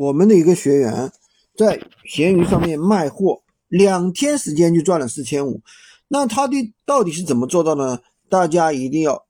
[0.00, 1.12] 我们的一个学员
[1.54, 5.60] 在闲鱼上面卖货，两天时间就赚了四千五。
[6.08, 7.98] 那他的到底是怎么做到呢？
[8.30, 9.26] 大家一定要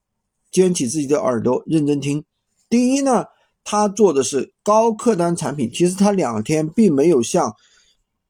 [0.49, 2.23] 尖起自己的耳朵，认真听。
[2.69, 3.25] 第一呢，
[3.65, 7.53] 他做的是高客单产品，其实他两天并没有像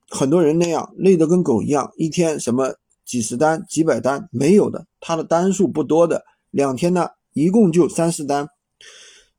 [0.09, 2.73] 很多人那样累得跟狗一样，一天什么
[3.05, 8.47] 几十单、几百单没有的，他的单数不多的，两天呢一共就三四单。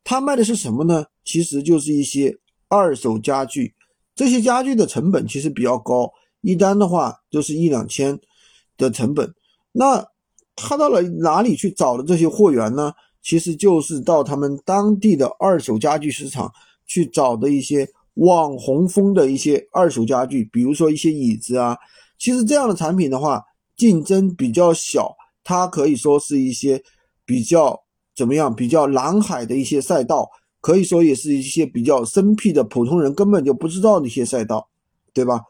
[0.04, 1.06] 他卖的是什么呢？
[1.24, 2.38] 其实就是一些
[2.72, 3.74] 二手家具，
[4.14, 6.10] 这些家具的成本其实比较高，
[6.40, 8.18] 一单的话就是一两千
[8.78, 9.30] 的成本。
[9.72, 10.02] 那
[10.56, 12.90] 他到了哪里去找的这些货源呢？
[13.20, 16.50] 其实就是到他们当地的二手家具市场
[16.86, 21.76] 去找的一些网红风的一些二手家具，比如说一些椅子啊。
[22.18, 23.44] 其实这样的产品的话，
[23.76, 25.14] 竞争比较小，
[25.44, 26.82] 它可以说是一些
[27.26, 27.78] 比较。
[28.14, 28.54] 怎么样？
[28.54, 30.28] 比较蓝海的一些赛道，
[30.62, 34.68] 可以说也是一些比较生僻的普通人根本就不知道的一些赛道，
[35.12, 35.42] 对吧？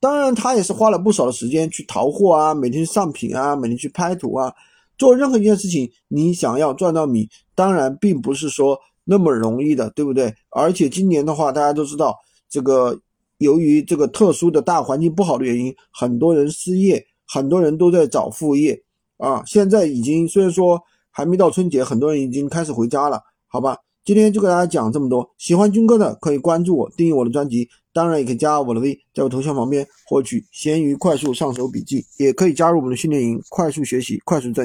[0.00, 4.50] 当然，他也是花了不少的时间去淘货啊，每天上品啊，每天去拍图啊，
[4.96, 10.34] 做任何一件事情，你想要赚到米，当然并不是说那么容易的，对不对？
[10.50, 12.16] 而且今年的话，大家都知道，
[12.48, 12.98] 这个
[13.38, 18.82] 由于这个特殊的大环境不好的原因，很多人失业，很多人都在找副业
[19.18, 19.42] 啊。
[19.44, 20.80] 现在已经虽然说。
[21.16, 23.78] 还没到春节，很多人已经开始回家了，好吧？
[24.06, 25.28] 今天就给大家讲这么多。
[25.36, 34.64] 喜欢军哥的可以关注我，订阅我的专辑，当然也可以加我的微，在我头像旁边获取闲鱼快速上手笔记，也可以加入我们的训练营，快速学习，快速赚